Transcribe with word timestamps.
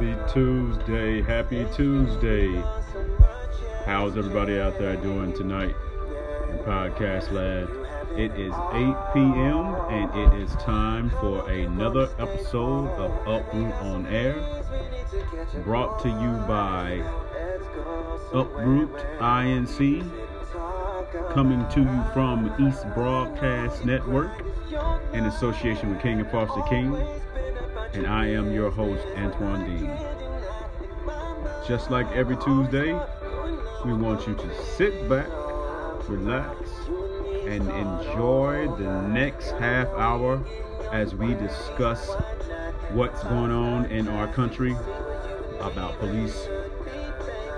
Happy 0.00 0.32
Tuesday. 0.32 1.20
Happy 1.20 1.66
Tuesday. 1.76 2.62
How's 3.84 4.16
everybody 4.16 4.58
out 4.58 4.78
there 4.78 4.96
doing 4.96 5.34
tonight 5.34 5.76
in 6.48 6.58
podcast 6.60 7.30
land? 7.32 7.68
It 8.18 8.32
is 8.32 8.54
8 8.72 8.94
p.m. 9.12 9.74
and 9.90 10.10
it 10.18 10.42
is 10.42 10.54
time 10.54 11.10
for 11.20 11.46
another 11.50 12.08
episode 12.18 12.88
of 12.92 13.10
Uproot 13.28 13.74
on 13.74 14.06
Air. 14.06 14.36
Brought 15.64 16.00
to 16.00 16.08
you 16.08 16.32
by 16.48 17.04
Uproot 18.32 18.96
INC. 19.18 20.10
Coming 21.34 21.68
to 21.68 21.80
you 21.80 22.04
from 22.14 22.50
East 22.58 22.86
Broadcast 22.94 23.84
Network 23.84 24.30
in 25.12 25.26
association 25.26 25.90
with 25.90 26.00
King 26.00 26.20
and 26.20 26.30
Foster 26.30 26.62
King 26.70 26.96
and 27.92 28.06
I 28.06 28.26
am 28.26 28.52
your 28.52 28.70
host, 28.70 29.04
Antoine 29.16 29.64
Dean. 29.66 29.90
Just 31.66 31.90
like 31.90 32.10
every 32.12 32.36
Tuesday, 32.36 32.92
we 33.84 33.92
want 33.92 34.26
you 34.26 34.34
to 34.34 34.64
sit 34.76 35.08
back, 35.08 35.26
relax, 36.08 36.70
and 37.46 37.68
enjoy 37.68 38.68
the 38.78 39.02
next 39.08 39.50
half 39.52 39.88
hour 39.88 40.42
as 40.92 41.14
we 41.14 41.34
discuss 41.34 42.10
what's 42.92 43.22
going 43.24 43.50
on 43.50 43.86
in 43.86 44.08
our 44.08 44.32
country 44.32 44.72
about 45.60 45.98
police 45.98 46.46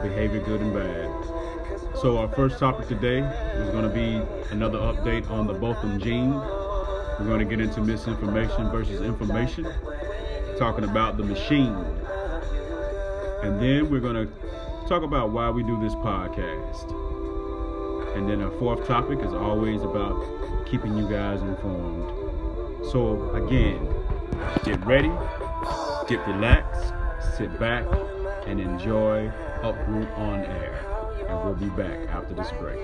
behavior, 0.02 0.40
good 0.40 0.60
and 0.60 0.72
bad. 0.72 1.98
So, 2.00 2.18
our 2.18 2.28
first 2.28 2.58
topic 2.58 2.88
today 2.88 3.18
is 3.20 3.70
going 3.70 3.84
to 3.84 3.94
be 3.94 4.20
another 4.50 4.78
update 4.78 5.30
on 5.30 5.46
the 5.46 5.52
Botham 5.52 6.00
Jean. 6.00 6.32
We're 6.34 7.26
going 7.26 7.38
to 7.38 7.44
get 7.44 7.60
into 7.60 7.80
misinformation 7.80 8.70
versus 8.70 9.02
information 9.02 9.66
talking 10.62 10.84
about 10.84 11.16
the 11.16 11.24
machine. 11.24 11.74
And 13.42 13.60
then 13.60 13.90
we're 13.90 13.98
going 13.98 14.14
to 14.14 14.32
talk 14.88 15.02
about 15.02 15.32
why 15.32 15.50
we 15.50 15.64
do 15.64 15.76
this 15.80 15.92
podcast. 15.96 16.86
And 18.16 18.28
then 18.28 18.40
our 18.40 18.50
fourth 18.60 18.86
topic 18.86 19.18
is 19.18 19.34
always 19.34 19.82
about 19.82 20.24
keeping 20.70 20.96
you 20.96 21.10
guys 21.10 21.42
informed. 21.42 22.86
So, 22.92 23.28
again, 23.32 23.92
get 24.62 24.78
ready, 24.86 25.10
get 26.06 26.24
relaxed, 26.28 26.92
sit 27.36 27.58
back, 27.58 27.84
and 28.46 28.60
enjoy 28.60 29.32
Uproot 29.64 30.08
on 30.10 30.44
Air. 30.44 30.78
And 31.28 31.44
we'll 31.44 31.54
be 31.54 31.74
back 31.74 32.08
after 32.08 32.34
this 32.34 32.52
break. 32.60 32.78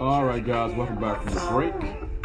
All 0.00 0.24
right, 0.24 0.44
guys, 0.44 0.74
welcome 0.74 1.00
back 1.00 1.22
from 1.22 1.34
the 1.34 1.48
break. 1.52 2.23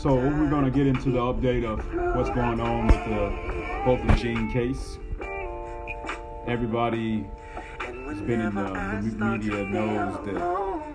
So 0.00 0.14
we're 0.14 0.48
going 0.48 0.64
to 0.64 0.70
get 0.70 0.86
into 0.86 1.10
the 1.10 1.18
update 1.18 1.62
of 1.62 1.84
what's 2.16 2.30
going 2.30 2.58
on 2.58 2.86
with 2.86 3.04
the 3.04 3.82
Botham 3.84 4.16
Jean 4.16 4.50
case. 4.50 4.98
Everybody 6.46 7.26
has 7.80 8.22
been 8.22 8.40
in 8.40 8.54
the, 8.54 8.62
the 8.62 9.24
media 9.26 9.62
knows 9.66 10.24
that 10.24 10.36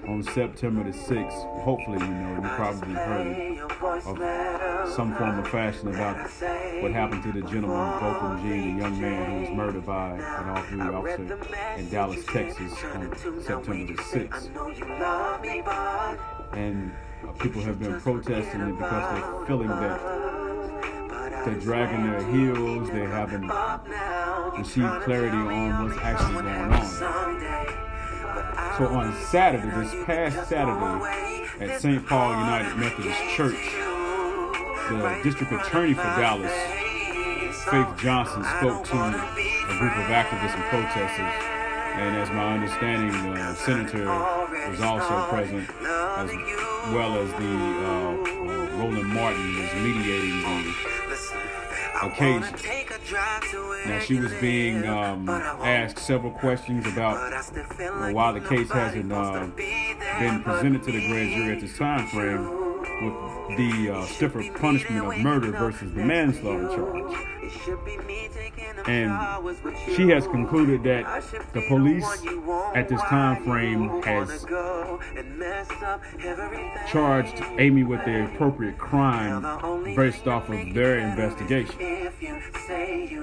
on 0.08 0.24
September 0.34 0.84
the 0.84 0.98
6th, 0.98 1.62
hopefully 1.62 2.00
you 2.00 2.14
know, 2.14 2.34
you 2.34 2.50
probably 2.56 2.96
heard 2.96 3.60
of 4.08 4.90
some 4.92 5.14
form 5.16 5.38
of 5.38 5.48
fashion 5.50 5.90
about 5.90 6.18
what 6.82 6.92
happened 6.92 7.22
to 7.22 7.32
the 7.32 7.42
gentleman, 7.42 8.00
Botham 8.00 8.42
Jean, 8.42 8.76
the 8.76 8.82
young 8.82 9.00
man 9.00 9.30
who 9.30 9.42
was 9.42 9.50
murdered 9.56 9.86
by 9.86 10.14
an 10.14 10.50
off-duty 10.50 10.82
officer 10.82 11.78
in 11.78 11.90
Dallas, 11.92 12.26
Texas 12.26 12.74
on 12.96 13.16
September 13.44 13.86
the 13.86 14.02
6th. 14.02 14.50
And 16.54 16.92
uh, 17.28 17.32
people 17.34 17.62
have 17.62 17.80
been 17.80 18.00
protesting 18.02 18.62
it 18.62 18.72
because 18.78 19.22
they're 19.22 19.46
feeling 19.46 19.68
that 19.68 20.26
they're 21.46 21.60
dragging 21.60 22.10
their 22.10 22.26
heels, 22.32 22.90
they 22.90 23.06
haven't 23.06 23.48
received 24.58 25.04
clarity 25.04 25.38
on 25.38 25.84
what's 25.84 25.98
actually 26.02 26.42
going 26.42 26.74
on. 26.74 26.86
So 28.78 28.88
on 28.88 29.16
Saturday, 29.28 29.70
this 29.70 30.06
past 30.06 30.50
Saturday, 30.50 31.46
at 31.60 31.80
St. 31.80 32.06
Paul 32.06 32.32
United 32.32 32.76
Methodist 32.78 33.22
Church, 33.36 33.72
the 34.90 35.20
district 35.24 35.54
attorney 35.54 35.94
for 35.94 36.04
Dallas, 36.04 36.52
Faith 37.66 37.88
Johnson, 37.98 38.44
spoke 38.44 38.84
to 38.86 38.98
a 38.98 39.78
group 39.78 39.96
of 39.96 40.06
activists 40.10 40.56
and 40.56 40.64
protesters. 40.66 41.34
And 41.96 42.18
as 42.18 42.30
my 42.32 42.56
understanding, 42.56 43.34
the 43.34 43.56
senator 43.56 44.06
was 44.70 44.82
also 44.82 45.28
present, 45.30 45.70
as 46.18 46.30
well 46.94 47.18
as 47.18 47.32
the 47.32 47.38
uh, 47.38 47.90
uh, 47.90 48.78
Roland 48.78 49.08
Martin 49.08 49.60
was 49.60 49.74
mediating 49.76 50.42
the 50.42 50.76
occasion. 52.04 52.56
Now 53.88 54.00
she 54.00 54.20
was 54.20 54.34
being 54.34 54.86
um, 54.86 55.30
asked 55.30 56.00
several 56.00 56.32
questions 56.32 56.86
about 56.86 57.18
why 58.14 58.32
the 58.32 58.42
case 58.42 58.70
hasn't 58.72 59.12
uh, 59.12 59.48
been 59.56 60.44
presented 60.44 60.84
to 60.84 60.92
the 60.92 61.08
grand 61.08 61.34
jury 61.36 61.56
at 61.56 61.62
this 61.62 61.78
time 61.78 62.08
frame 62.08 62.46
with 63.04 63.58
the 63.58 63.90
uh, 63.92 64.06
stiffer 64.06 64.44
punishment 64.60 65.06
of 65.06 65.18
murder 65.20 65.52
versus 65.52 65.94
the 65.94 66.04
manslaughter 66.04 66.68
charge. 66.68 67.16
And 68.88 69.12
she 69.96 70.10
has 70.10 70.28
concluded 70.28 70.84
that 70.84 71.24
the 71.54 71.68
police 71.68 72.06
at 72.76 72.88
this 72.88 73.02
time 73.02 73.44
frame 73.44 74.02
has 74.04 74.46
charged 76.90 77.42
Amber 77.58 77.86
with 77.88 78.06
the 78.06 78.26
appropriate 78.26 78.78
crime 78.78 79.42
based 79.96 80.28
off 80.28 80.50
of 80.50 80.74
their 80.74 81.00
investigation. 81.00 82.12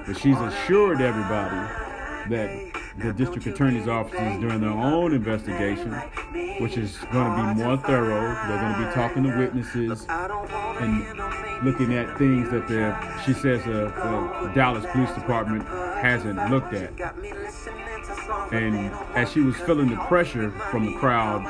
But 0.06 0.16
she's 0.18 0.38
assured 0.38 1.00
everybody 1.00 2.01
that 2.30 2.72
the 2.98 3.12
district 3.12 3.46
attorney's 3.46 3.88
office 3.88 4.20
is 4.20 4.40
doing 4.40 4.60
their 4.60 4.70
own 4.70 5.14
investigation, 5.14 5.92
which 6.60 6.76
is 6.76 6.98
going 7.12 7.30
to 7.30 7.54
be 7.54 7.62
more 7.62 7.76
thorough. 7.78 8.34
They're 8.48 8.60
going 8.60 8.74
to 8.74 8.86
be 8.88 8.94
talking 8.94 9.22
to 9.24 9.36
witnesses 9.36 10.06
and 10.08 11.64
looking 11.64 11.94
at 11.94 12.18
things 12.18 12.50
that 12.50 12.68
the 12.68 12.96
she 13.24 13.32
says 13.32 13.64
the, 13.64 13.92
the 14.42 14.52
Dallas 14.54 14.84
Police 14.92 15.12
Department 15.14 15.66
hasn't 15.66 16.50
looked 16.50 16.74
at. 16.74 16.92
And 18.52 18.92
as 19.16 19.32
she 19.32 19.40
was 19.40 19.56
feeling 19.56 19.88
the 19.88 19.96
pressure 19.96 20.50
from 20.70 20.86
the 20.86 20.98
crowd, 20.98 21.42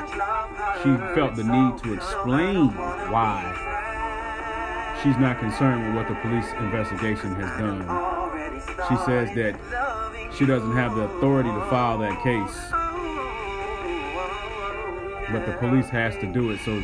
she 0.81 0.95
felt 1.15 1.35
the 1.35 1.43
need 1.43 1.83
to 1.83 1.93
explain 1.93 2.67
why 3.11 3.73
she's 5.03 5.17
not 5.17 5.39
concerned 5.39 5.85
with 5.85 5.95
what 5.95 6.07
the 6.07 6.15
police 6.21 6.49
investigation 6.59 7.35
has 7.35 7.59
done. 7.59 7.81
She 8.89 8.95
says 9.05 9.35
that 9.35 9.59
she 10.37 10.45
doesn't 10.45 10.73
have 10.73 10.95
the 10.95 11.01
authority 11.03 11.49
to 11.49 11.59
file 11.69 11.97
that 11.99 12.21
case. 12.23 12.71
But 15.31 15.45
the 15.45 15.53
police 15.59 15.89
has 15.89 16.15
to 16.17 16.31
do 16.31 16.51
it. 16.51 16.59
So 16.65 16.81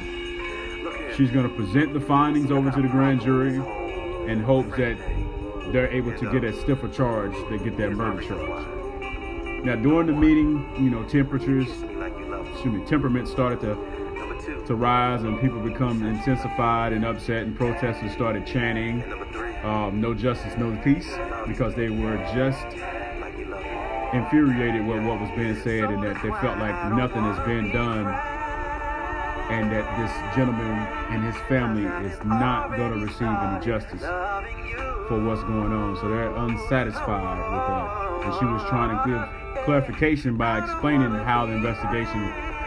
she's 1.15 1.31
going 1.31 1.49
to 1.49 1.55
present 1.55 1.93
the 1.93 1.99
findings 1.99 2.51
over 2.51 2.71
to 2.71 2.81
the 2.81 2.87
grand 2.87 3.21
jury 3.21 3.55
and 4.27 4.43
hope 4.43 4.69
that 4.77 4.97
they're 5.71 5.91
able 5.91 6.17
to 6.17 6.31
get 6.31 6.43
a 6.43 6.53
stiffer 6.61 6.87
charge 6.87 7.33
to 7.49 7.57
get 7.57 7.77
that 7.77 7.91
murder 7.91 8.21
charge. 8.21 9.65
Now, 9.65 9.75
during 9.75 10.07
the 10.07 10.13
meeting, 10.13 10.69
you 10.75 10.89
know, 10.89 11.03
temperatures, 11.03 11.67
excuse 11.67 12.73
me, 12.73 12.85
temperament 12.85 13.27
started 13.27 13.59
to 13.61 13.99
to 14.65 14.75
rise 14.75 15.21
and 15.23 15.39
people 15.41 15.59
become 15.59 16.05
intensified 16.05 16.93
and 16.93 17.03
upset 17.03 17.43
and 17.43 17.55
protesters 17.55 18.11
started 18.11 18.45
chanting 18.47 19.03
um, 19.63 19.99
no 19.99 20.13
justice 20.13 20.53
no 20.57 20.75
peace 20.83 21.11
because 21.45 21.75
they 21.75 21.89
were 21.89 22.17
just 22.33 22.65
infuriated 24.13 24.85
with 24.85 25.03
what 25.05 25.19
was 25.19 25.29
being 25.31 25.55
said 25.61 25.91
and 25.91 26.03
that 26.03 26.15
they 26.23 26.29
felt 26.41 26.57
like 26.57 26.75
nothing 26.93 27.23
has 27.23 27.39
been 27.45 27.71
done 27.71 28.07
and 29.49 29.71
that 29.71 29.85
this 29.97 30.35
gentleman 30.35 30.77
and 31.09 31.23
his 31.23 31.35
family 31.47 31.85
is 32.07 32.23
not 32.23 32.75
going 32.77 32.93
to 32.93 33.05
receive 33.05 33.27
any 33.27 33.65
justice 33.65 34.01
for 35.07 35.19
what's 35.25 35.41
going 35.43 35.73
on. 35.73 35.95
So 35.97 36.07
they're 36.07 36.35
unsatisfied 36.35 37.37
with 37.37 37.65
that. 37.67 38.25
And 38.25 38.33
she 38.39 38.45
was 38.45 38.61
trying 38.69 38.95
to 38.95 39.09
give 39.09 39.65
clarification 39.65 40.37
by 40.37 40.59
explaining 40.59 41.11
how 41.11 41.47
the 41.47 41.53
investigation 41.53 42.21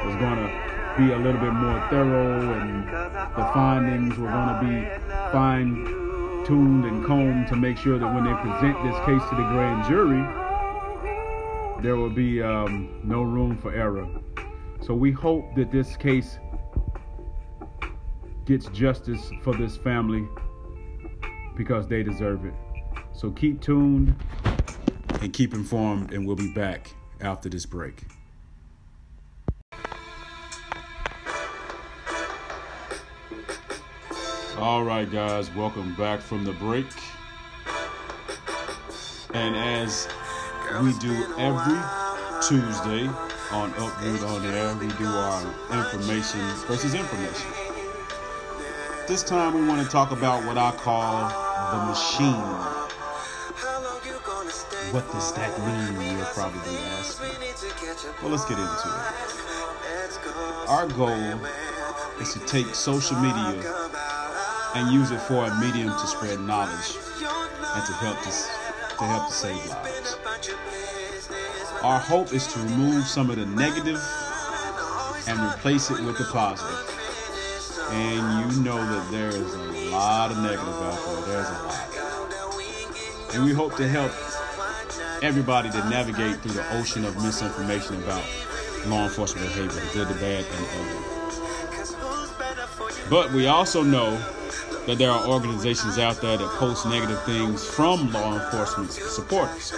was 0.05 0.17
going 0.17 0.37
to 0.37 0.73
be 0.99 1.13
a 1.13 1.17
little 1.17 1.41
bit 1.41 1.53
more 1.53 1.81
thorough 1.89 2.53
and 2.61 2.87
the 2.87 3.51
findings 3.55 4.19
were 4.19 4.29
going 4.29 4.49
to 4.49 4.61
be 4.67 5.03
fine 5.31 5.87
tuned 6.45 6.85
and 6.85 7.05
combed 7.05 7.47
to 7.47 7.57
make 7.57 7.79
sure 7.79 7.99
that 7.99 8.13
when 8.13 8.25
they 8.25 8.35
present 8.35 8.75
this 8.83 8.99
case 9.07 9.23
to 9.31 9.37
the 9.37 9.47
grand 9.55 9.87
jury, 9.87 10.42
there 11.83 11.97
will 11.97 12.11
be 12.11 12.41
um, 12.41 13.01
no 13.03 13.23
room 13.23 13.59
for 13.59 13.75
error. 13.75 14.07
So 14.81 14.95
we 14.95 15.11
hope 15.11 15.55
that 15.57 15.73
this 15.73 15.97
case 15.97 16.39
gets 18.47 18.67
justice 18.69 19.31
for 19.43 19.55
this 19.55 19.77
family 19.77 20.27
because 21.57 21.89
they 21.89 22.03
deserve 22.03 22.45
it. 22.45 22.55
So 23.13 23.31
keep 23.33 23.61
tuned 23.61 24.15
and 25.21 25.33
keep 25.33 25.55
informed, 25.55 26.13
and 26.13 26.27
we'll 26.27 26.37
be 26.37 26.53
back 26.53 26.95
after 27.21 27.49
this 27.49 27.67
break. 27.67 28.03
All 34.59 34.85
right, 34.85 35.11
guys, 35.11 35.53
welcome 35.57 35.95
back 35.97 36.21
from 36.21 36.45
the 36.45 36.53
break. 36.53 36.87
And 39.35 39.57
as 39.57 40.07
we 40.81 40.93
do 40.95 41.13
every 41.39 41.79
Tuesday 42.49 43.07
on 43.53 43.71
Uproot 43.75 44.23
on 44.23 44.47
Air, 44.47 44.75
we 44.77 44.89
do 44.97 45.07
our 45.07 45.43
information 45.71 46.41
versus 46.67 46.95
information. 46.95 47.51
This 49.07 49.23
time 49.23 49.55
we 49.55 49.67
want 49.69 49.85
to 49.85 49.89
talk 49.91 50.13
about 50.13 50.47
what 50.47 50.57
I 50.57 50.71
call 50.73 51.29
the 51.73 51.85
machine. 51.87 52.83
What 54.93 55.11
does 55.13 55.35
that 55.35 55.59
mean? 55.59 56.17
You're 56.17 56.25
probably 56.27 56.77
asking. 56.97 57.29
Well, 58.23 58.31
let's 58.31 58.47
get 58.47 58.59
into 58.59 58.89
it. 58.89 60.69
Our 60.69 60.87
goal 60.89 61.47
is 62.21 62.33
to 62.33 62.41
take 62.47 62.75
social 62.75 63.19
media 63.19 63.63
and 64.75 64.91
use 64.91 65.11
it 65.11 65.21
for 65.21 65.45
a 65.45 65.61
medium 65.61 65.89
to 65.89 66.07
spread 66.07 66.41
knowledge 66.41 66.97
and 67.21 67.87
to 67.87 67.93
help 67.93 68.27
us 68.27 68.49
to 68.99 69.05
help 69.05 69.29
to 69.29 69.35
save 69.35 69.67
lives. 69.69 70.32
Our 71.83 71.99
hope 71.99 72.33
is 72.33 72.47
to 72.53 72.61
remove 72.61 73.07
some 73.07 73.29
of 73.29 73.37
the 73.37 73.47
negative 73.47 74.01
and 75.27 75.41
replace 75.41 75.91
it 75.91 76.01
with 76.05 76.17
the 76.17 76.25
positive. 76.31 76.79
And 77.91 78.55
you 78.55 78.63
know 78.63 78.77
that 78.77 79.11
there 79.11 79.29
is 79.29 79.55
a 79.55 79.91
lot 79.91 80.31
of 80.31 80.39
negative 80.39 80.69
out 80.69 81.05
there. 81.05 81.23
There's 81.27 81.49
a 81.49 81.53
lot. 81.65 83.35
And 83.35 83.45
we 83.45 83.53
hope 83.53 83.77
to 83.77 83.89
help 83.89 84.13
everybody 85.23 85.71
to 85.71 85.79
navigate 85.91 86.37
through 86.41 86.53
the 86.53 86.79
ocean 86.79 87.05
of 87.05 87.17
misinformation 87.17 87.97
about 87.97 88.25
law 88.87 89.05
enforcement 89.05 89.49
behavior, 89.49 89.81
the 89.81 89.91
good, 89.93 90.09
the 90.09 90.15
bad, 90.15 90.45
and 90.45 90.65
the 90.65 90.71
ugly. 90.79 91.13
But 93.11 93.33
we 93.33 93.49
also 93.49 93.83
know 93.83 94.17
that 94.87 94.99
there 94.99 95.11
are 95.11 95.27
organizations 95.29 95.99
out 95.99 96.21
there 96.21 96.37
that 96.37 96.49
post 96.59 96.87
negative 96.87 97.23
things 97.25 97.65
from 97.65 98.13
law 98.13 98.35
enforcement 98.35 98.93
supporters. 98.93 99.73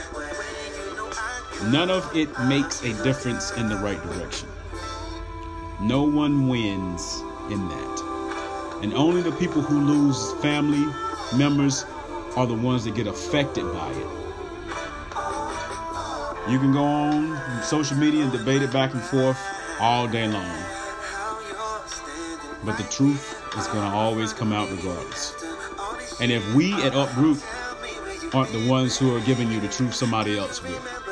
None 1.70 1.90
of 1.90 2.14
it 2.14 2.28
makes 2.40 2.82
a 2.82 2.92
difference 3.02 3.50
in 3.52 3.68
the 3.68 3.76
right 3.76 4.00
direction. 4.02 4.48
No 5.80 6.02
one 6.02 6.48
wins 6.48 7.22
in 7.50 7.68
that. 7.68 8.80
And 8.82 8.92
only 8.94 9.22
the 9.22 9.32
people 9.32 9.62
who 9.62 9.80
lose 9.80 10.32
family 10.42 10.84
members 11.36 11.84
are 12.36 12.46
the 12.46 12.54
ones 12.54 12.84
that 12.84 12.94
get 12.94 13.06
affected 13.06 13.64
by 13.72 13.90
it. 13.90 14.24
You 16.50 16.58
can 16.58 16.72
go 16.72 16.84
on 16.84 17.62
social 17.62 17.96
media 17.96 18.22
and 18.22 18.30
debate 18.30 18.60
it 18.60 18.70
back 18.70 18.92
and 18.92 19.02
forth 19.02 19.38
all 19.80 20.06
day 20.06 20.28
long. 20.28 20.64
But 22.64 22.76
the 22.76 22.86
truth 22.90 23.42
is 23.56 23.66
going 23.68 23.90
to 23.90 23.96
always 23.96 24.34
come 24.34 24.52
out 24.52 24.70
regardless. 24.70 25.34
And 26.20 26.30
if 26.30 26.54
we 26.54 26.74
at 26.74 26.94
Uproot 26.94 27.42
aren't 28.34 28.52
the 28.52 28.68
ones 28.68 28.98
who 28.98 29.16
are 29.16 29.20
giving 29.20 29.50
you 29.50 29.60
the 29.60 29.68
truth, 29.68 29.94
somebody 29.94 30.36
else 30.38 30.62
will. 30.62 31.03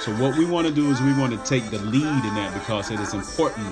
So 0.00 0.12
what 0.16 0.38
we 0.38 0.46
want 0.46 0.66
to 0.66 0.72
do 0.72 0.90
is 0.90 0.98
we 1.02 1.12
want 1.12 1.32
to 1.32 1.38
take 1.46 1.68
the 1.70 1.78
lead 1.78 2.24
in 2.24 2.34
that 2.34 2.54
because 2.54 2.90
it 2.90 2.98
is 3.00 3.12
important 3.12 3.66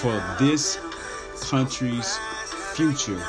for 0.00 0.12
this 0.38 0.78
country's 1.50 2.16
future 2.72 3.22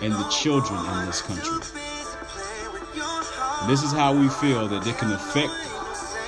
and 0.00 0.12
the 0.12 0.28
children 0.28 0.78
in 0.78 1.06
this 1.06 1.22
country. 1.22 1.58
This 3.66 3.82
is 3.82 3.90
how 3.90 4.14
we 4.14 4.28
feel 4.28 4.68
that 4.68 4.86
it 4.86 4.96
can 4.96 5.10
affect, 5.10 5.50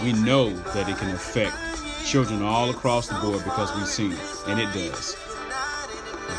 we 0.02 0.12
know 0.12 0.50
that 0.74 0.88
it 0.88 0.96
can 0.98 1.10
affect 1.10 1.54
children 2.04 2.42
all 2.42 2.70
across 2.70 3.06
the 3.06 3.14
board 3.20 3.44
because 3.44 3.72
we've 3.76 3.86
seen 3.86 4.10
it, 4.10 4.18
and 4.48 4.58
it 4.58 4.72
does. 4.72 5.16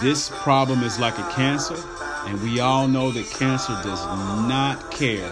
This 0.02 0.30
problem 0.30 0.84
is 0.84 1.00
like 1.00 1.18
a 1.18 1.30
cancer, 1.32 1.78
and 2.26 2.42
we 2.42 2.60
all 2.60 2.90
know 2.90 3.12
that 3.12 3.30
cancer 3.30 3.80
does 3.84 4.06
not 4.48 4.92
care 4.92 5.30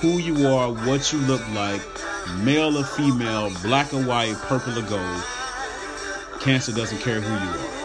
who 0.00 0.16
you 0.16 0.46
are, 0.46 0.72
what 0.72 1.12
you 1.12 1.18
look 1.20 1.46
like, 1.50 1.82
male 2.36 2.76
or 2.76 2.84
female, 2.84 3.50
black 3.62 3.92
or 3.92 4.02
white, 4.02 4.36
purple 4.42 4.78
or 4.78 4.82
gold. 4.82 5.22
Cancer 6.40 6.72
doesn't 6.72 6.98
care 6.98 7.20
who 7.20 7.32
you 7.32 7.50
are. 7.50 7.78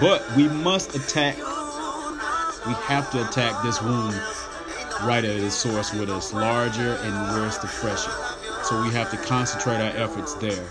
But 0.00 0.36
we 0.36 0.48
must 0.48 0.94
attack, 0.94 1.36
we 2.66 2.72
have 2.74 3.10
to 3.12 3.26
attack 3.26 3.62
this 3.62 3.80
wound 3.80 4.14
right 5.04 5.24
at 5.24 5.36
its 5.36 5.54
source 5.54 5.92
where 5.94 6.08
it's 6.08 6.32
larger 6.32 6.94
and 6.94 7.14
where 7.32 7.46
it's 7.46 7.58
the 7.58 7.68
fresher. 7.68 8.12
So 8.64 8.82
we 8.82 8.90
have 8.92 9.10
to 9.10 9.16
concentrate 9.16 9.80
our 9.80 9.96
efforts 9.96 10.34
there. 10.34 10.66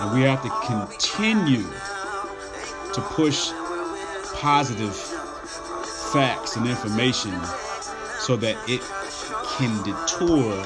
And 0.00 0.12
we 0.14 0.22
have 0.22 0.42
to 0.42 0.50
continue 0.66 1.64
to 2.92 3.00
push 3.00 3.50
positive 4.34 4.94
facts 6.12 6.56
and 6.56 6.66
information 6.66 7.32
so 8.26 8.34
that 8.34 8.56
it 8.68 8.82
can 9.56 9.70
detour 9.84 10.56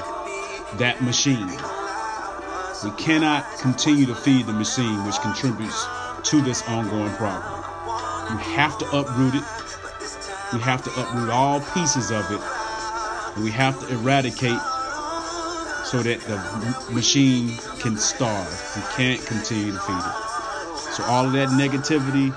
that 0.79 0.97
machine. 1.03 1.47
We 2.83 2.89
cannot 2.97 3.45
continue 3.59 4.07
to 4.07 4.15
feed 4.15 4.47
the 4.47 4.53
machine, 4.53 5.05
which 5.05 5.19
contributes 5.19 5.85
to 6.23 6.41
this 6.41 6.63
ongoing 6.67 7.13
problem. 7.13 7.43
We 8.35 8.41
have 8.55 8.79
to 8.79 8.85
uproot 8.97 9.35
it. 9.35 9.43
We 10.53 10.59
have 10.61 10.83
to 10.85 10.89
uproot 10.99 11.29
all 11.29 11.61
pieces 11.75 12.09
of 12.09 12.25
it. 12.31 12.41
And 13.35 13.43
we 13.43 13.51
have 13.51 13.79
to 13.81 13.93
eradicate 13.93 14.59
so 15.85 16.01
that 16.01 16.19
the 16.21 16.91
machine 16.91 17.55
can 17.79 17.95
starve. 17.95 18.49
We 18.75 18.81
can't 18.95 19.23
continue 19.27 19.71
to 19.71 19.79
feed 19.79 19.93
it. 19.93 20.93
So 20.95 21.03
all 21.03 21.27
of 21.27 21.33
that 21.33 21.49
negativity, 21.49 22.33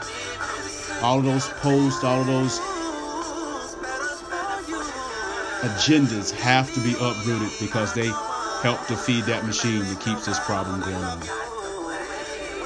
all 1.03 1.21
of 1.21 1.25
those 1.25 1.49
posts, 1.49 2.05
all 2.05 2.21
of 2.21 2.27
those 2.27 2.61
agendas 5.65 6.31
have 6.31 6.73
to 6.75 6.81
be 6.81 6.93
uprooted 7.01 7.51
because 7.59 7.95
they 7.95 8.09
help 8.63 8.87
to 8.87 8.97
feed 8.97 9.25
that 9.25 9.47
machine 9.47 9.81
that 9.81 9.99
keeps 10.01 10.27
this 10.27 10.39
problem 10.41 10.81
going 10.81 10.95
on. 10.95 11.21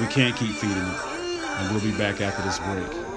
We 0.01 0.07
can't 0.07 0.37
keep 0.37 0.51
feeding 0.51 0.77
it. 0.77 1.01
And 1.59 1.73
we'll 1.73 1.83
be 1.83 1.97
back 1.97 2.21
after 2.21 2.43
this 2.43 2.59
break. 2.59 3.09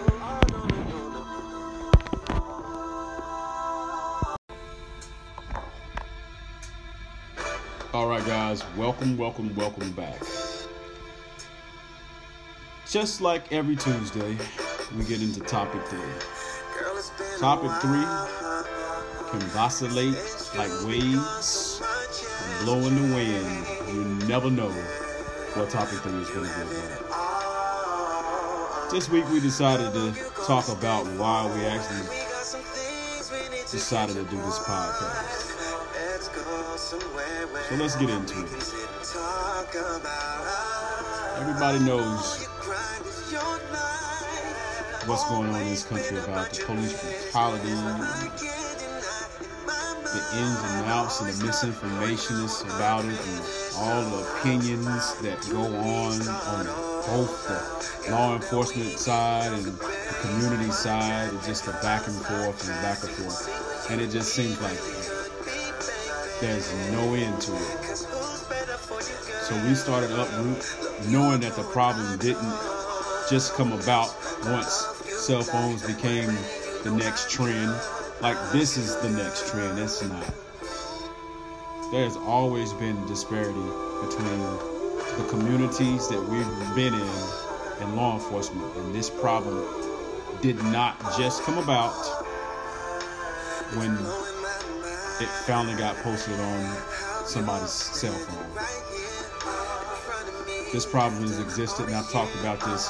All 7.94 8.08
right, 8.08 8.26
guys, 8.26 8.64
welcome, 8.78 9.18
welcome, 9.18 9.54
welcome 9.56 9.92
back. 9.94 10.20
Just 12.88 13.22
like 13.22 13.52
every 13.52 13.76
Tuesday, 13.76 14.38
we 14.96 15.06
get 15.06 15.22
into 15.22 15.40
topic 15.42 15.84
three. 15.88 16.00
Topic 17.40 17.72
three 17.82 18.41
can 19.32 19.40
vacillate 19.52 20.16
like 20.58 20.72
waves 20.86 21.82
and 21.82 22.66
blow 22.66 22.80
in 22.80 22.96
the 22.96 23.16
wind. 23.16 23.66
You 23.88 24.04
never 24.28 24.52
know 24.52 24.70
what 25.54 25.70
topic 25.70 26.00
three 26.00 26.20
is 26.20 26.30
going 26.30 26.50
to 26.50 26.56
be 26.56 26.62
about. 26.76 27.32
This 28.92 29.10
week, 29.10 29.26
we 29.30 29.40
decided 29.40 29.94
to 29.94 30.14
talk 30.46 30.68
about 30.68 31.06
why 31.16 31.46
we 31.56 31.64
actually 31.66 32.10
decided 33.72 34.16
to 34.16 34.24
do 34.24 34.36
this 34.36 34.60
podcast. 34.60 35.48
So 37.70 37.76
let's 37.78 37.96
get 37.96 38.10
into 38.10 38.42
it. 38.44 38.52
Everybody 41.40 41.80
knows 41.86 42.48
what's 45.06 45.24
going 45.30 45.50
on 45.50 45.62
in 45.62 45.70
this 45.70 45.86
country 45.86 46.18
about 46.18 46.52
the 46.52 46.66
police 46.66 47.02
brutality, 47.02 47.72
the 50.14 50.38
ins 50.38 50.60
and 50.60 50.86
outs 50.88 51.22
and 51.22 51.32
the 51.32 51.46
misinformation 51.46 52.36
is 52.38 52.62
about 52.62 53.06
it, 53.06 53.20
and 53.20 53.42
all 53.78 54.02
the 54.10 54.24
opinions 54.40 55.16
that 55.22 55.40
go 55.50 55.64
on 55.64 56.22
on 56.22 56.66
both 57.08 57.48
the 57.48 58.12
law 58.12 58.36
enforcement 58.36 58.98
side 59.00 59.52
and 59.54 59.64
the 59.66 59.72
community 60.22 60.72
side. 60.72 61.34
It's 61.34 61.48
just 61.48 61.68
a 61.68 61.72
back 61.82 62.08
and 62.08 62.16
forth 62.16 62.70
and 62.70 62.82
back 62.82 63.02
and 63.04 63.12
forth, 63.12 63.90
and 63.90 64.02
it 64.02 64.12
just 64.12 64.34
seems 64.34 64.60
like 64.62 64.80
there's 66.42 66.74
no 66.92 67.14
end 67.14 67.42
to 67.42 67.56
it. 67.56 67.98
So 69.48 69.56
we 69.68 69.76
started 69.76 70.12
Uproot 70.12 71.08
knowing 71.10 71.42
that 71.42 71.56
the 71.56 71.64
problem 71.64 72.18
didn't 72.18 72.54
just 73.30 73.54
come 73.54 73.72
about 73.72 74.14
once 74.46 74.88
cell 75.08 75.44
phones 75.44 75.86
became 75.86 76.36
the 76.84 76.92
next 76.92 77.30
trend. 77.30 77.72
Like 78.22 78.38
this 78.52 78.78
is 78.78 78.96
the 78.98 79.10
next 79.10 79.50
trend. 79.50 79.80
It's 79.80 80.04
not. 80.04 80.34
There's 81.92 82.16
always 82.18 82.72
been 82.74 83.04
disparity 83.08 83.60
between 84.06 84.40
the 85.18 85.26
communities 85.28 86.08
that 86.10 86.22
we've 86.22 86.76
been 86.76 86.94
in 86.94 87.10
and 87.82 87.96
law 87.96 88.14
enforcement. 88.14 88.76
And 88.76 88.94
this 88.94 89.10
problem 89.10 89.66
did 90.42 90.56
not 90.66 91.00
just 91.18 91.42
come 91.44 91.58
about 91.58 91.94
when 93.76 93.94
it 95.20 95.30
finally 95.48 95.76
got 95.76 95.96
posted 95.98 96.40
on 96.40 96.78
somebody's 97.26 97.72
cell 97.72 98.14
phone. 98.14 98.54
This 100.72 100.86
problem 100.86 101.24
has 101.24 101.40
existed, 101.40 101.88
and 101.88 101.96
I've 101.96 102.12
talked 102.12 102.36
about 102.36 102.60
this 102.62 102.88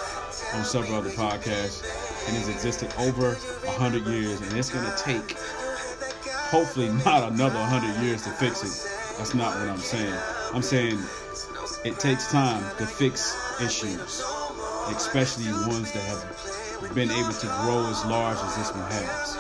on 0.54 0.66
several 0.66 0.96
other 0.96 1.10
podcasts, 1.10 1.84
and 2.28 2.36
has 2.38 2.50
existed 2.50 2.94
over 3.00 3.38
a 3.66 3.72
hundred 3.72 4.06
years, 4.06 4.42
and 4.42 4.58
it's 4.58 4.70
going 4.70 4.86
to 4.86 4.98
take, 5.04 5.38
hopefully, 6.50 6.90
not 7.06 7.32
another 7.32 7.60
hundred 7.60 7.96
years 8.04 8.24
to 8.24 8.30
fix 8.32 8.64
it. 8.64 9.18
That's 9.18 9.34
not 9.34 9.58
what 9.58 9.70
I'm 9.70 9.78
saying. 9.78 10.14
I'm 10.54 10.62
saying 10.62 11.00
it 11.84 12.00
takes 12.00 12.32
time 12.32 12.64
to 12.78 12.86
fix 12.86 13.36
issues, 13.62 14.22
especially 14.96 15.46
ones 15.68 15.92
that 15.94 16.04
have 16.04 16.96
been 16.96 17.12
able 17.12 17.34
to 17.34 17.48
grow 17.62 17.86
as 17.90 18.06
large 18.06 18.38
as 18.38 18.56
this 18.58 18.72
one 18.72 18.92
has. 18.92 19.36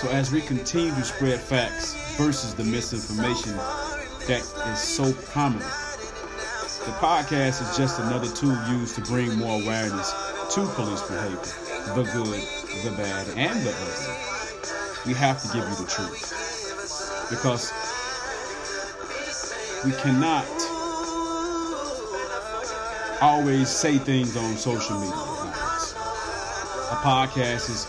So 0.00 0.08
as 0.10 0.30
we 0.32 0.40
continue 0.40 0.94
to 0.94 1.02
spread 1.02 1.40
facts 1.40 1.94
versus 2.16 2.54
the 2.54 2.64
misinformation 2.64 3.56
that 4.26 4.42
is 4.72 4.78
so 4.78 5.12
prominent, 5.30 5.70
the 6.84 6.92
podcast 7.00 7.62
is 7.62 7.76
just 7.76 7.98
another 7.98 8.28
tool 8.34 8.56
used 8.68 8.94
to 8.96 9.00
bring 9.02 9.34
more 9.38 9.60
awareness 9.62 10.12
to 10.54 10.66
police 10.74 11.02
behavior, 11.02 11.38
the 11.92 12.02
good, 12.12 12.42
the 12.82 12.90
bad, 12.96 13.28
and 13.36 13.60
the 13.60 13.70
ugly. 13.70 14.16
We 15.06 15.14
have 15.14 15.40
to 15.42 15.48
give 15.48 15.68
you 15.68 15.74
the 15.76 15.86
truth 15.90 16.32
because 17.30 17.72
we 19.84 19.92
cannot 19.92 20.46
always 23.20 23.68
say 23.68 23.98
things 23.98 24.36
on 24.36 24.56
social 24.56 24.98
media. 24.98 25.14
A 26.90 26.96
podcast 27.02 27.70
is, 27.70 27.86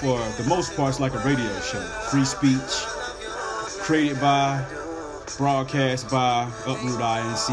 for 0.00 0.18
the 0.42 0.48
most 0.48 0.74
part, 0.76 0.98
like 1.00 1.14
a 1.14 1.18
radio 1.18 1.60
show. 1.60 1.80
Free 2.10 2.24
speech, 2.24 2.86
created 3.82 4.20
by, 4.20 4.64
broadcast 5.36 6.10
by 6.10 6.50
Uproot 6.66 6.98
INC 6.98 7.50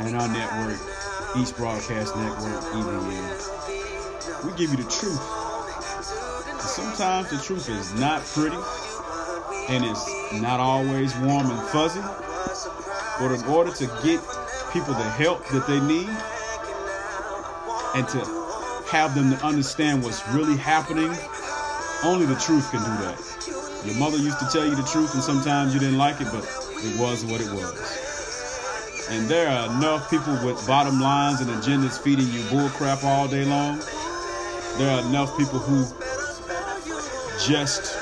and 0.00 0.16
our 0.16 0.28
network, 0.28 0.78
East 1.36 1.56
Broadcast 1.56 2.16
Network, 2.16 2.62
EBN. 2.72 3.59
We 4.44 4.52
give 4.52 4.70
you 4.70 4.76
the 4.76 4.90
truth. 4.90 5.20
And 6.50 6.60
sometimes 6.60 7.30
the 7.30 7.38
truth 7.38 7.68
is 7.68 7.94
not 7.94 8.24
pretty 8.24 8.56
and 9.68 9.84
it's 9.84 10.32
not 10.40 10.58
always 10.58 11.14
warm 11.18 11.50
and 11.50 11.68
fuzzy. 11.68 12.00
But 13.20 13.32
in 13.32 13.44
order 13.44 13.70
to 13.72 13.86
get 14.02 14.20
people 14.72 14.94
the 14.94 15.08
help 15.10 15.46
that 15.48 15.66
they 15.66 15.80
need 15.80 16.08
and 17.94 18.08
to 18.08 18.18
have 18.90 19.14
them 19.14 19.30
to 19.30 19.44
understand 19.44 20.02
what's 20.02 20.26
really 20.28 20.56
happening, 20.56 21.14
only 22.02 22.26
the 22.26 22.36
truth 22.36 22.70
can 22.70 22.80
do 22.80 23.04
that. 23.04 23.84
Your 23.84 23.96
mother 23.96 24.18
used 24.18 24.38
to 24.40 24.46
tell 24.46 24.64
you 24.64 24.74
the 24.74 24.82
truth, 24.82 25.14
and 25.14 25.22
sometimes 25.22 25.72
you 25.72 25.80
didn't 25.80 25.98
like 25.98 26.20
it, 26.20 26.28
but 26.32 26.44
it 26.82 26.98
was 26.98 27.24
what 27.24 27.40
it 27.40 27.50
was. 27.52 29.06
And 29.10 29.28
there 29.28 29.48
are 29.48 29.66
enough 29.66 30.10
people 30.10 30.32
with 30.44 30.66
bottom 30.66 31.00
lines 31.00 31.40
and 31.40 31.50
agendas 31.50 32.00
feeding 32.00 32.26
you 32.26 32.40
bullcrap 32.42 33.04
all 33.04 33.28
day 33.28 33.44
long. 33.44 33.80
There 34.78 34.90
are 34.90 35.00
enough 35.06 35.36
people 35.36 35.58
who 35.58 35.84
just 37.46 37.96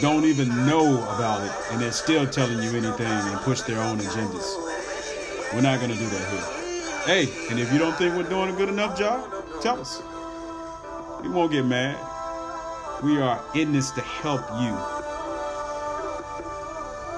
don't 0.00 0.24
even 0.24 0.48
know 0.66 0.96
about 1.14 1.44
it, 1.44 1.52
and 1.70 1.80
they're 1.80 1.92
still 1.92 2.26
telling 2.26 2.62
you 2.62 2.70
anything 2.70 3.06
and 3.06 3.40
push 3.40 3.60
their 3.62 3.80
own 3.80 3.98
agendas. 3.98 4.56
We're 5.54 5.62
not 5.62 5.78
going 5.80 5.90
to 5.90 5.98
do 5.98 6.06
that 6.06 6.28
here. 6.30 7.26
Hey, 7.26 7.48
and 7.50 7.58
if 7.58 7.72
you 7.72 7.78
don't 7.78 7.96
think 7.96 8.14
we're 8.16 8.28
doing 8.28 8.50
a 8.50 8.52
good 8.56 8.68
enough 8.68 8.98
job, 8.98 9.30
tell 9.60 9.80
us. 9.80 10.02
We 11.22 11.28
won't 11.28 11.52
get 11.52 11.64
mad. 11.64 11.96
We 13.02 13.20
are 13.20 13.42
in 13.54 13.72
this 13.72 13.90
to 13.92 14.00
help 14.00 14.42
you. 14.60 14.76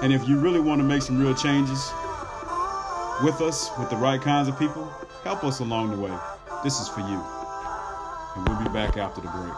And 0.01 0.13
if 0.13 0.27
you 0.27 0.37
really 0.37 0.59
want 0.59 0.79
to 0.79 0.83
make 0.83 1.01
some 1.01 1.19
real 1.19 1.35
changes 1.35 1.91
with 3.23 3.39
us, 3.41 3.69
with 3.77 3.89
the 3.89 3.97
right 3.97 4.21
kinds 4.21 4.47
of 4.47 4.57
people, 4.59 4.85
help 5.23 5.43
us 5.43 5.59
along 5.59 5.91
the 5.91 5.97
way. 5.97 6.17
This 6.63 6.79
is 6.79 6.89
for 6.89 7.01
you. 7.01 7.42
And 8.35 8.47
we'll 8.47 8.57
be 8.57 8.69
back 8.69 8.97
after 8.97 9.21
the 9.21 9.27
break. 9.27 9.53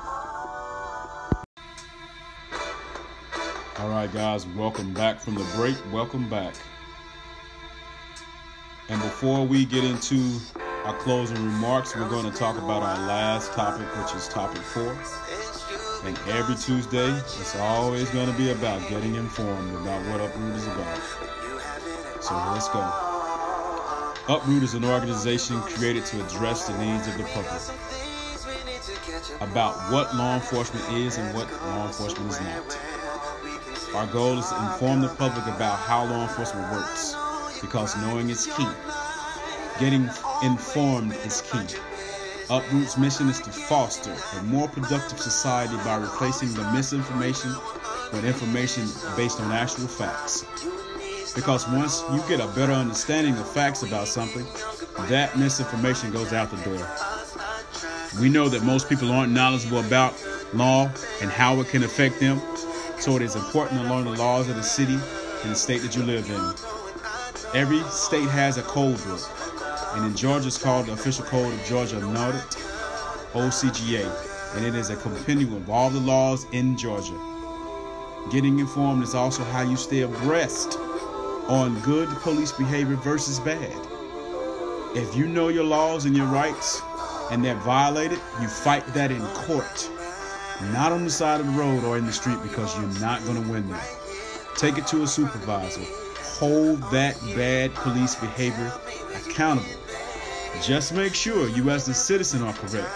All 3.79 3.89
right, 3.89 4.11
guys, 4.11 4.45
welcome 4.47 4.93
back 4.93 5.19
from 5.19 5.35
the 5.35 5.45
break. 5.55 5.77
Welcome 5.93 6.29
back. 6.29 6.55
And 8.89 9.01
before 9.01 9.45
we 9.45 9.63
get 9.65 9.83
into 9.85 10.39
our 10.83 10.93
closing 10.97 11.37
remarks, 11.37 11.95
we're 11.95 12.09
going 12.09 12.29
to 12.29 12.37
talk 12.37 12.57
about 12.57 12.83
our 12.83 13.07
last 13.07 13.53
topic, 13.53 13.87
which 13.97 14.13
is 14.13 14.27
topic 14.27 14.61
four. 14.61 14.97
And 16.05 16.17
every 16.29 16.55
Tuesday, 16.55 17.09
it's 17.09 17.55
always 17.55 18.09
going 18.09 18.29
to 18.29 18.37
be 18.37 18.51
about 18.51 18.87
getting 18.89 19.15
informed 19.15 19.73
about 19.75 20.05
what 20.11 20.19
Uproot 20.19 20.55
is 20.55 20.67
about. 20.67 21.01
So 22.21 22.35
let's 22.51 22.67
go. 22.69 22.81
Uproot 24.27 24.63
is 24.63 24.73
an 24.73 24.83
organization 24.83 25.61
created 25.61 26.05
to 26.07 26.25
address 26.25 26.67
the 26.67 26.77
needs 26.77 27.07
of 27.07 27.17
the 27.17 27.23
public 27.23 28.04
about 29.41 29.91
what 29.91 30.15
law 30.15 30.35
enforcement 30.35 30.85
is 30.93 31.17
and 31.17 31.33
what 31.35 31.51
law 31.63 31.87
enforcement 31.87 32.31
is 32.31 32.39
not. 32.41 32.79
Our 33.95 34.07
goal 34.07 34.39
is 34.39 34.49
to 34.49 34.55
inform 34.55 35.01
the 35.01 35.09
public 35.09 35.45
about 35.47 35.79
how 35.79 36.05
law 36.05 36.23
enforcement 36.23 36.71
works 36.71 37.15
because 37.61 37.95
knowing 37.97 38.29
is 38.29 38.47
key. 38.57 38.67
Getting 39.79 40.09
informed 40.43 41.13
is 41.25 41.41
key. 41.41 41.77
Uproot's 42.49 42.97
mission 42.97 43.27
is 43.27 43.39
to 43.41 43.49
foster 43.49 44.15
a 44.37 44.43
more 44.43 44.67
productive 44.67 45.19
society 45.19 45.75
by 45.77 45.95
replacing 45.95 46.53
the 46.53 46.71
misinformation 46.71 47.51
with 48.13 48.23
information 48.23 48.87
based 49.17 49.41
on 49.41 49.51
actual 49.51 49.87
facts. 49.87 50.45
Because 51.33 51.67
once 51.67 52.03
you 52.13 52.21
get 52.27 52.39
a 52.39 52.47
better 52.53 52.71
understanding 52.71 53.35
of 53.37 53.51
facts 53.51 53.83
about 53.83 54.07
something, 54.07 54.45
that 55.09 55.37
misinformation 55.37 56.11
goes 56.11 56.33
out 56.33 56.51
the 56.51 56.57
door. 56.57 57.14
We 58.19 58.29
know 58.29 58.47
that 58.47 58.63
most 58.63 58.87
people 58.87 59.11
aren't 59.11 59.33
knowledgeable 59.33 59.79
about 59.79 60.13
law 60.53 60.89
and 61.21 61.29
how 61.29 61.59
it 61.59 61.67
can 61.67 61.83
affect 61.83 62.21
them, 62.21 62.39
so 62.97 63.17
it 63.17 63.21
is 63.21 63.35
important 63.35 63.81
to 63.81 63.87
learn 63.89 64.05
the 64.05 64.11
laws 64.11 64.47
of 64.47 64.55
the 64.55 64.63
city 64.63 64.93
and 64.93 65.51
the 65.51 65.55
state 65.55 65.81
that 65.81 65.97
you 65.97 66.03
live 66.03 66.29
in. 66.29 67.59
Every 67.59 67.81
state 67.89 68.29
has 68.29 68.57
a 68.57 68.61
code 68.61 69.03
book, 69.03 69.19
and 69.95 70.05
in 70.05 70.15
Georgia 70.15 70.47
it's 70.47 70.57
called 70.57 70.85
the 70.85 70.93
Official 70.93 71.25
Code 71.25 71.53
of 71.53 71.65
Georgia 71.65 71.97
Audit, 71.97 72.57
OCGA, 73.33 74.55
and 74.55 74.65
it 74.65 74.75
is 74.75 74.89
a 74.91 74.95
compendium 74.95 75.53
of 75.53 75.69
all 75.69 75.89
the 75.89 75.99
laws 75.99 76.45
in 76.53 76.77
Georgia. 76.77 77.19
Getting 78.31 78.59
informed 78.59 79.03
is 79.03 79.13
also 79.13 79.43
how 79.43 79.61
you 79.61 79.75
stay 79.75 80.01
abreast 80.01 80.77
on 81.49 81.77
good 81.81 82.07
police 82.21 82.53
behavior 82.53 82.95
versus 82.95 83.41
bad. 83.41 83.75
If 84.95 85.17
you 85.17 85.27
know 85.27 85.49
your 85.49 85.65
laws 85.65 86.05
and 86.05 86.15
your 86.15 86.27
rights 86.27 86.81
and 87.31 87.43
they're 87.43 87.55
violated, 87.55 88.19
you 88.41 88.47
fight 88.47 88.85
that 88.93 89.11
in 89.11 89.21
court, 89.27 89.89
not 90.71 90.91
on 90.91 91.03
the 91.03 91.11
side 91.11 91.39
of 91.39 91.47
the 91.47 91.53
road 91.53 91.83
or 91.83 91.97
in 91.97 92.05
the 92.05 92.13
street 92.13 92.37
because 92.43 92.77
you're 92.77 92.99
not 92.99 93.23
going 93.25 93.41
to 93.41 93.51
win 93.51 93.67
that. 93.69 93.89
Take 94.55 94.77
it 94.77 94.87
to 94.87 95.03
a 95.03 95.07
supervisor 95.07 95.81
hold 96.39 96.81
that 96.91 97.17
bad 97.33 97.73
police 97.75 98.15
behavior 98.15 98.71
accountable. 99.15 99.69
Just 100.61 100.93
make 100.93 101.15
sure 101.15 101.47
you, 101.47 101.69
as 101.69 101.85
the 101.85 101.93
citizen, 101.93 102.43
are 102.43 102.53
correct. 102.53 102.89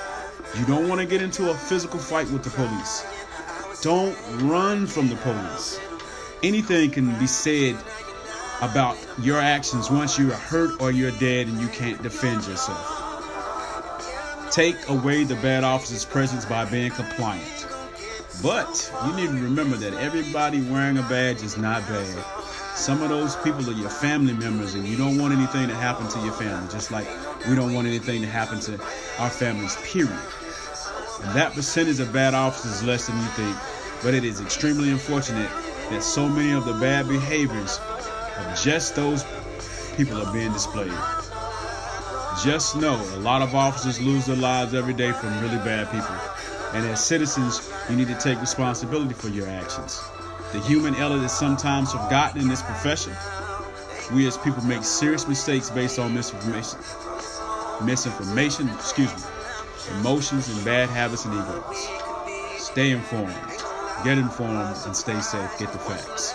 You 0.58 0.66
don't 0.66 0.90
want 0.90 1.00
to 1.00 1.08
get 1.08 1.22
into 1.22 1.50
a 1.50 1.54
physical 1.54 2.00
fight 2.00 2.30
with 2.32 2.44
the 2.44 2.50
police. 2.50 3.06
Don't 3.82 4.18
run 4.50 4.88
from 4.88 5.08
the 5.08 5.16
police. 5.18 5.80
Anything 6.44 6.92
can 6.92 7.18
be 7.18 7.28
said 7.28 7.78
about 8.62 8.98
your 9.22 9.40
actions 9.40 9.90
once 9.90 10.20
you're 10.20 10.32
hurt 10.32 10.82
or 10.82 10.92
you're 10.92 11.12
dead 11.12 11.48
and 11.48 11.62
you 11.62 11.70
can't 11.70 12.02
defend 12.04 12.46
yourself. 12.46 12.99
Take 14.52 14.90
away 14.90 15.24
the 15.26 15.36
bad 15.36 15.64
officer's 15.64 16.06
presence 16.06 16.44
by 16.44 16.66
being 16.66 16.90
compliant. 16.92 17.68
But 18.42 18.92
you 19.06 19.14
need 19.14 19.28
to 19.28 19.44
remember 19.44 19.76
that 19.78 19.94
everybody 19.94 20.62
wearing 20.62 20.98
a 20.98 21.04
badge 21.04 21.44
is 21.44 21.58
not 21.58 21.88
bad. 21.88 22.26
Some 22.76 23.04
of 23.04 23.10
those 23.10 23.36
people 23.38 23.70
are 23.70 23.74
your 23.74 23.90
family 23.90 24.34
members, 24.34 24.74
and 24.74 24.88
you 24.88 24.98
don't 24.98 25.20
want 25.20 25.34
anything 25.34 25.68
to 25.68 25.76
happen 25.76 26.08
to 26.08 26.20
your 26.22 26.34
family, 26.34 26.68
just 26.72 26.90
like 26.90 27.08
we 27.48 27.56
don't 27.56 27.74
want 27.74 27.88
anything 27.88 28.22
to 28.22 28.28
happen 28.28 28.60
to 28.62 28.74
our 29.20 29.30
families, 29.30 29.76
period. 29.84 30.10
And 31.24 31.36
that 31.36 31.52
percentage 31.54 32.00
of 32.00 32.12
bad 32.12 32.34
officers 32.34 32.78
is 32.78 32.84
less 32.84 33.08
than 33.08 33.18
you 33.18 33.28
think, 33.28 33.56
but 34.02 34.14
it 34.14 34.24
is 34.24 34.42
extremely 34.42 34.90
unfortunate 34.90 35.50
that 35.90 36.02
so 36.02 36.28
many 36.28 36.52
of 36.52 36.66
the 36.66 36.74
bad 36.74 37.08
behaviors 37.08 37.78
of 38.38 38.60
just 38.64 38.96
those 38.96 39.26
people 39.96 40.22
are 40.22 40.34
being 40.34 40.54
displayed. 40.54 40.94
Just 42.44 42.78
know 42.78 42.96
a 42.96 43.20
lot 43.20 43.42
of 43.42 43.54
officers 43.54 44.00
lose 44.00 44.26
their 44.26 44.36
lives 44.38 44.74
every 44.74 44.94
day 44.94 45.12
from 45.12 45.42
really 45.42 45.58
bad 45.58 45.92
people. 45.92 46.16
And 46.74 46.88
as 46.88 47.04
citizens, 47.04 47.70
you 47.90 47.98
need 47.98 48.08
to 48.08 48.16
take 48.16 48.40
responsibility 48.40 49.14
for 49.14 49.28
your 49.28 49.50
actions. 49.50 50.02
The 50.54 50.62
human 50.62 50.96
element 50.96 51.26
is 51.26 51.34
sometimes 51.34 51.92
forgotten 51.92 52.40
in 52.40 52.48
this 52.48 52.62
profession. 52.62 53.14
We 54.14 54.26
as 54.26 54.38
people 54.38 54.64
make 54.64 54.84
serious 54.84 55.28
mistakes 55.28 55.70
based 55.70 56.00
on 56.00 56.14
misinformation. 56.14 56.80
Misinformation, 57.84 58.70
excuse 58.70 59.14
me, 59.14 60.00
emotions 60.00 60.48
and 60.48 60.64
bad 60.64 60.90
habits 60.90 61.26
and 61.26 61.34
egos. 61.34 61.90
Stay 62.64 62.92
informed, 62.92 63.36
get 64.06 64.18
informed, 64.18 64.78
and 64.86 64.96
stay 64.96 65.20
safe. 65.20 65.60
Get 65.60 65.74
the 65.74 65.80
facts. 65.80 66.34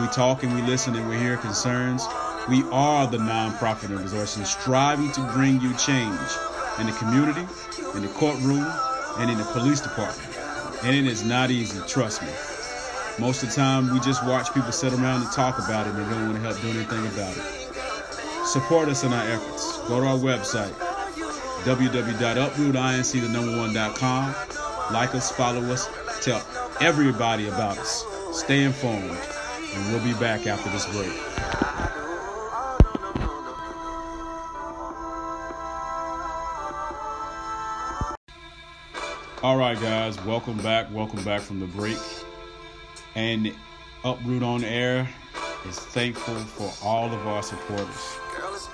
We 0.00 0.08
talk 0.08 0.42
and 0.42 0.52
we 0.54 0.62
listen 0.62 0.96
and 0.96 1.08
we 1.08 1.18
hear 1.18 1.36
concerns. 1.36 2.04
We 2.50 2.62
are 2.72 3.06
the 3.06 3.18
nonprofit 3.18 3.92
organization 3.92 4.44
striving 4.44 5.12
to 5.12 5.20
bring 5.32 5.60
you 5.60 5.72
change 5.76 6.18
in 6.80 6.86
the 6.86 6.92
community, 6.98 7.46
in 7.94 8.02
the 8.02 8.08
courtroom, 8.08 8.66
and 9.18 9.30
in 9.30 9.38
the 9.38 9.44
police 9.52 9.80
department. 9.80 10.36
And 10.82 10.96
it 10.96 11.06
is 11.06 11.22
not 11.22 11.52
easy, 11.52 11.80
trust 11.86 12.22
me. 12.22 12.28
Most 13.20 13.44
of 13.44 13.50
the 13.50 13.54
time, 13.54 13.92
we 13.92 14.00
just 14.00 14.26
watch 14.26 14.52
people 14.52 14.72
sit 14.72 14.92
around 14.92 15.22
and 15.22 15.30
talk 15.30 15.58
about 15.58 15.86
it 15.86 15.94
and 15.94 16.04
they 16.04 16.10
don't 16.12 16.26
want 16.26 16.34
to 16.34 16.40
help 16.40 16.60
do 16.60 16.70
anything 16.70 17.06
about 17.06 17.36
it. 17.36 17.44
Support 18.46 18.88
us 18.88 19.04
in 19.04 19.12
our 19.12 19.28
efforts. 19.28 19.78
Go 19.86 20.00
to 20.00 20.06
our 20.06 20.18
website, 20.18 20.72
www.uprootinc.com. 21.62 24.34
Like 24.92 25.14
us, 25.14 25.30
follow 25.30 25.62
us, 25.70 25.88
tell 26.20 26.42
everybody 26.80 27.46
about 27.46 27.78
us. 27.78 28.04
Stay 28.32 28.64
informed, 28.64 29.16
and 29.72 29.92
we'll 29.92 30.02
be 30.02 30.14
back 30.18 30.48
after 30.48 30.68
this 30.70 30.86
break. 30.92 31.12
All 39.50 39.56
right, 39.56 39.80
guys, 39.80 40.16
welcome 40.24 40.58
back. 40.58 40.94
Welcome 40.94 41.24
back 41.24 41.40
from 41.40 41.58
the 41.58 41.66
break. 41.66 41.98
And 43.16 43.52
Uproot 44.04 44.44
on 44.44 44.62
Air 44.62 45.08
is 45.66 45.76
thankful 45.76 46.36
for 46.36 46.72
all 46.86 47.12
of 47.12 47.26
our 47.26 47.42
supporters. 47.42 48.16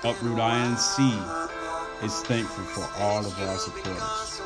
Uproot 0.03 0.37
INC 0.37 2.03
is 2.03 2.21
thankful 2.21 2.63
for 2.65 3.01
all 3.01 3.25
of 3.25 3.39
our 3.39 3.57
supporters. 3.57 4.39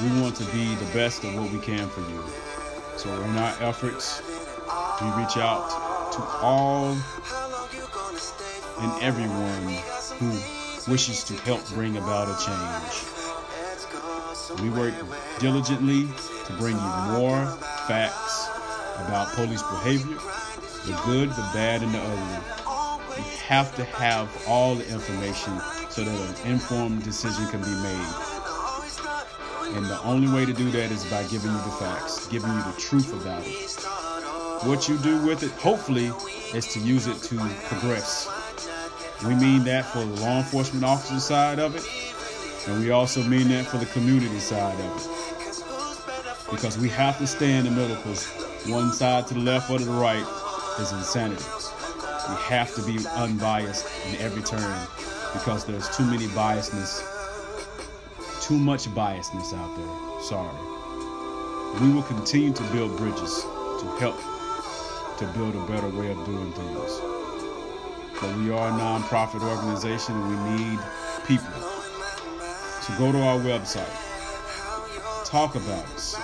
We 0.00 0.20
want 0.22 0.36
to 0.36 0.44
be 0.52 0.72
the 0.76 0.88
best 0.92 1.24
of 1.24 1.34
what 1.34 1.50
we 1.50 1.58
can 1.58 1.88
for 1.88 2.02
you. 2.02 2.24
So 2.96 3.12
in 3.20 3.36
our 3.36 3.56
efforts, 3.60 4.22
we 5.02 5.08
reach 5.20 5.36
out 5.36 6.12
to 6.12 6.22
all 6.46 6.96
and 8.78 9.02
everyone 9.02 9.74
who 10.20 10.92
wishes 10.92 11.24
to 11.24 11.34
help 11.38 11.68
bring 11.70 11.96
about 11.96 12.28
a 12.28 12.36
change. 12.46 13.19
We 14.58 14.70
work 14.70 14.94
diligently 15.38 16.08
to 16.46 16.52
bring 16.58 16.76
you 16.76 16.92
more 17.12 17.46
facts 17.86 18.48
about 19.06 19.32
police 19.34 19.62
behavior, 19.62 20.18
the 20.86 21.00
good, 21.06 21.30
the 21.30 21.48
bad, 21.54 21.82
and 21.82 21.94
the 21.94 22.00
ugly. 22.00 23.16
You 23.16 23.36
have 23.46 23.74
to 23.76 23.84
have 23.84 24.28
all 24.46 24.74
the 24.74 24.88
information 24.90 25.58
so 25.88 26.04
that 26.04 26.44
an 26.44 26.50
informed 26.50 27.02
decision 27.04 27.46
can 27.48 27.60
be 27.60 27.74
made. 27.82 28.14
And 29.76 29.86
the 29.86 30.00
only 30.02 30.32
way 30.32 30.44
to 30.44 30.52
do 30.52 30.70
that 30.72 30.90
is 30.90 31.04
by 31.06 31.22
giving 31.24 31.50
you 31.50 31.58
the 31.58 31.76
facts, 31.78 32.26
giving 32.26 32.50
you 32.50 32.62
the 32.62 32.74
truth 32.78 33.12
about 33.12 33.42
it. 33.46 34.66
What 34.66 34.88
you 34.88 34.98
do 34.98 35.24
with 35.24 35.42
it, 35.42 35.52
hopefully, 35.52 36.12
is 36.54 36.66
to 36.74 36.80
use 36.80 37.06
it 37.06 37.16
to 37.22 37.36
progress. 37.66 38.28
We 39.26 39.34
mean 39.34 39.64
that 39.64 39.86
for 39.86 40.00
the 40.00 40.20
law 40.20 40.38
enforcement 40.38 40.84
officer 40.84 41.20
side 41.20 41.58
of 41.58 41.76
it, 41.76 41.84
and 42.66 42.80
we 42.80 42.90
also 42.90 43.22
mean 43.22 43.48
that 43.48 43.66
for 43.66 43.78
the 43.78 43.86
community 43.86 44.38
side 44.38 44.78
of 44.78 44.96
it. 44.96 46.50
Because 46.50 46.78
we 46.78 46.88
have 46.88 47.16
to 47.18 47.26
stay 47.26 47.56
in 47.56 47.64
the 47.64 47.70
middle 47.70 47.96
because 47.96 48.26
one 48.66 48.92
side 48.92 49.26
to 49.28 49.34
the 49.34 49.40
left 49.40 49.70
or 49.70 49.78
to 49.78 49.84
the 49.84 49.90
right 49.92 50.24
is 50.78 50.92
insanity. 50.92 51.42
We 52.28 52.36
have 52.42 52.74
to 52.74 52.82
be 52.82 52.98
unbiased 53.16 53.86
in 54.08 54.16
every 54.16 54.42
turn 54.42 54.86
because 55.32 55.64
there's 55.64 55.88
too 55.96 56.04
many 56.04 56.26
biasness, 56.28 57.00
too 58.42 58.58
much 58.58 58.86
biasness 58.88 59.54
out 59.54 59.76
there. 59.76 60.22
Sorry. 60.22 61.80
We 61.80 61.92
will 61.94 62.02
continue 62.02 62.52
to 62.52 62.62
build 62.72 62.96
bridges 62.96 63.42
to 63.42 63.96
help 64.00 64.16
to 65.18 65.26
build 65.38 65.54
a 65.54 65.66
better 65.66 65.88
way 65.88 66.10
of 66.10 66.24
doing 66.26 66.52
things. 66.52 67.00
But 68.20 68.36
we 68.36 68.50
are 68.50 68.68
a 68.68 68.72
nonprofit 68.72 69.42
organization 69.42 70.14
and 70.14 70.28
we 70.28 70.64
need 70.64 70.78
people. 71.26 71.69
So 72.90 72.98
go 72.98 73.12
to 73.12 73.22
our 73.22 73.38
website, 73.38 73.86
talk 75.24 75.54
about 75.54 75.84
us, 75.94 76.16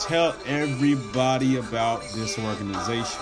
tell 0.00 0.34
everybody 0.44 1.56
about 1.56 2.02
this 2.14 2.38
organization. 2.38 3.20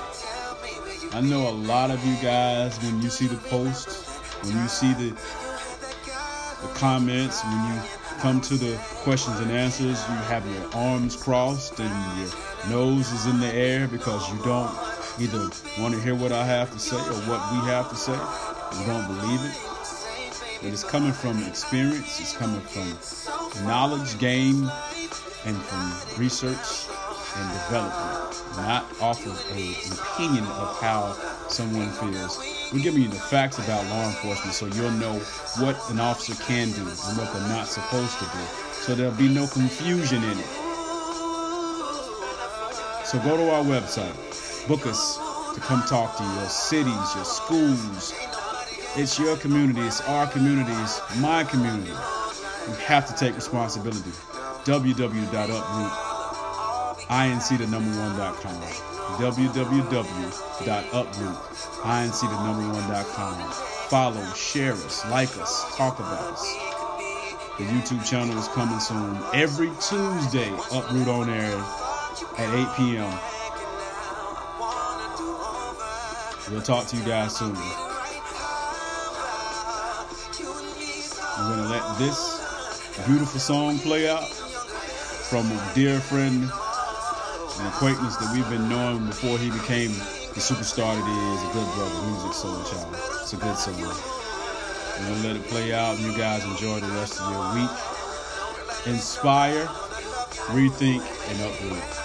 I 1.12 1.20
know 1.20 1.48
a 1.48 1.50
lot 1.50 1.90
of 1.90 2.04
you 2.06 2.16
guys, 2.22 2.78
when 2.82 3.02
you 3.02 3.10
see 3.10 3.26
the 3.26 3.36
posts, 3.36 4.18
when 4.42 4.56
you 4.56 4.68
see 4.68 4.92
the 4.94 5.10
the 6.62 6.68
comments, 6.74 7.44
when 7.44 7.74
you 7.74 7.82
come 8.20 8.40
to 8.42 8.54
the 8.54 8.76
questions 9.02 9.38
and 9.40 9.50
answers, 9.50 10.00
you 10.08 10.14
have 10.14 10.46
your 10.50 10.74
arms 10.74 11.16
crossed 11.16 11.78
and 11.78 12.18
your 12.18 12.30
nose 12.70 13.12
is 13.12 13.26
in 13.26 13.38
the 13.38 13.52
air 13.52 13.86
because 13.86 14.32
you 14.32 14.42
don't 14.44 14.74
either 15.20 15.50
want 15.78 15.94
to 15.94 16.00
hear 16.00 16.14
what 16.14 16.32
I 16.32 16.44
have 16.46 16.72
to 16.72 16.78
say 16.78 16.96
or 16.96 17.20
what 17.28 17.52
we 17.52 17.68
have 17.68 17.90
to 17.90 17.96
say. 17.96 18.18
You 18.80 18.86
don't 18.86 19.06
believe 19.08 19.40
it. 19.44 19.73
It 20.64 20.72
is 20.72 20.82
coming 20.82 21.12
from 21.12 21.42
experience, 21.44 22.18
it's 22.20 22.34
coming 22.34 22.60
from 22.62 23.66
knowledge 23.66 24.18
gained 24.18 24.70
and 25.44 25.56
from 25.56 26.18
research 26.18 26.88
and 27.36 27.52
development, 27.52 28.42
not 28.56 28.86
off 28.98 29.26
of 29.26 29.36
an 29.52 29.92
opinion 29.92 30.44
of 30.44 30.80
how 30.80 31.12
someone 31.48 31.90
feels. 31.90 32.38
We're 32.72 32.82
giving 32.82 33.02
you 33.02 33.08
the 33.08 33.16
facts 33.16 33.58
about 33.58 33.84
law 33.90 34.06
enforcement 34.06 34.54
so 34.54 34.64
you'll 34.66 34.90
know 34.92 35.18
what 35.58 35.76
an 35.90 36.00
officer 36.00 36.34
can 36.44 36.70
do 36.72 36.80
and 36.80 37.18
what 37.18 37.30
they're 37.34 37.48
not 37.48 37.68
supposed 37.68 38.18
to 38.20 38.24
do. 38.24 38.44
So 38.72 38.94
there'll 38.94 39.12
be 39.12 39.28
no 39.28 39.46
confusion 39.46 40.24
in 40.24 40.38
it. 40.38 40.46
So 43.04 43.20
go 43.22 43.36
to 43.36 43.50
our 43.50 43.62
website, 43.62 44.16
book 44.66 44.86
us 44.86 45.18
to 45.54 45.60
come 45.60 45.82
talk 45.82 46.16
to 46.16 46.24
your 46.24 46.48
cities, 46.48 47.14
your 47.14 47.24
schools. 47.26 48.14
It's 48.96 49.18
your 49.18 49.36
community, 49.36 49.80
it's 49.80 50.00
our 50.02 50.26
community, 50.28 50.70
it's 50.72 51.00
my 51.18 51.42
community. 51.44 51.90
We 52.68 52.74
have 52.84 53.06
to 53.08 53.14
take 53.14 53.34
responsibility. 53.34 54.12
www.uproot 54.64 55.92
INC 57.08 57.58
the 57.58 57.66
number 57.66 57.90
one.com. 58.00 58.60
the 62.22 62.44
number 62.44 62.72
one.com. 62.72 63.50
Follow, 63.90 64.24
share 64.34 64.72
us, 64.72 65.04
like 65.10 65.36
us, 65.38 65.76
talk 65.76 65.98
about 65.98 66.32
us. 66.32 66.42
The 67.58 67.64
YouTube 67.64 68.08
channel 68.08 68.38
is 68.38 68.48
coming 68.48 68.80
soon. 68.80 69.18
Every 69.34 69.70
Tuesday, 69.80 70.50
Uproot 70.72 71.08
on 71.08 71.30
air 71.30 71.56
at 72.38 72.54
8 72.54 72.76
p.m. 72.76 73.18
We'll 76.50 76.62
talk 76.62 76.86
to 76.86 76.96
you 76.96 77.04
guys 77.04 77.36
soon. 77.36 77.93
I'm 81.44 81.50
going 81.50 81.68
to 81.68 81.74
let 81.74 81.98
this 81.98 82.40
beautiful 83.06 83.38
song 83.38 83.78
play 83.78 84.08
out 84.08 84.30
from 84.30 85.44
a 85.52 85.72
dear 85.74 86.00
friend 86.00 86.44
and 86.44 87.68
acquaintance 87.68 88.16
that 88.16 88.32
we've 88.32 88.48
been 88.48 88.66
knowing 88.66 89.04
before 89.04 89.36
he 89.36 89.50
became 89.50 89.90
the 89.90 90.40
superstar 90.40 90.96
that 90.96 91.04
he 91.04 91.18
is, 91.34 91.42
a 91.42 91.52
good 91.52 91.68
brother, 91.74 91.96
Musiq 92.08 92.32
Soulchild. 92.32 93.20
It's 93.20 93.34
a 93.34 93.36
good 93.36 93.58
song. 93.58 93.76
We're 93.76 95.08
gonna 95.08 95.22
let 95.22 95.36
it 95.36 95.44
play 95.48 95.74
out 95.74 95.98
and 95.98 96.06
you 96.06 96.16
guys 96.16 96.42
enjoy 96.44 96.80
the 96.80 96.88
rest 96.94 97.20
of 97.20 97.30
your 97.30 97.54
week. 97.56 98.94
Inspire, 98.94 99.66
rethink, 100.48 101.04
and 101.28 101.40
uproot. 101.42 102.03